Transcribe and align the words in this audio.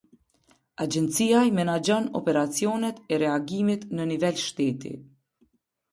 Agjencia 0.85 1.41
i 1.49 1.51
menaxhon 1.57 2.09
operacionet 2.21 3.05
e 3.13 3.21
reagimit 3.25 3.87
në 4.01 4.11
nivel 4.15 4.45
shteti. 4.49 4.95